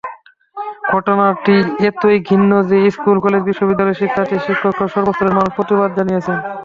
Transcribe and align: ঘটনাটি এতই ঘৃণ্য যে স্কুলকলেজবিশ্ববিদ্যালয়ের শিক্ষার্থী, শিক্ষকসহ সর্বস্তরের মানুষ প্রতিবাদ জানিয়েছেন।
ঘটনাটি 0.91 1.55
এতই 1.89 2.17
ঘৃণ্য 2.27 2.51
যে 2.69 2.77
স্কুলকলেজবিশ্ববিদ্যালয়ের 2.95 3.99
শিক্ষার্থী, 4.01 4.35
শিক্ষকসহ 4.39 4.87
সর্বস্তরের 4.95 5.37
মানুষ 5.37 5.51
প্রতিবাদ 5.57 5.89
জানিয়েছেন। 5.97 6.37